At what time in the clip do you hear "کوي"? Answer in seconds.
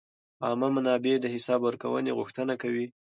2.61-2.85